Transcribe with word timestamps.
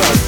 Club. 0.00 0.27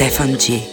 Stefan 0.00 0.38
G. 0.38 0.69